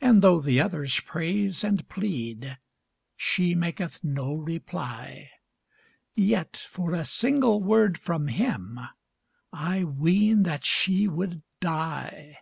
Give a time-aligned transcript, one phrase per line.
[0.00, 2.56] And tho' the others praise and plead,
[3.18, 5.28] She maketh no reply,
[6.14, 8.80] Yet for a single word from him,
[9.52, 12.38] I ween that she would die.